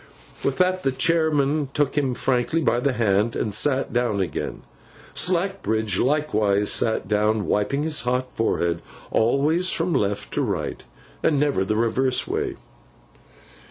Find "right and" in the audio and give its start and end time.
10.41-11.39